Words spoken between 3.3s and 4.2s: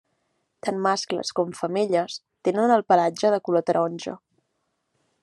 de color taronja.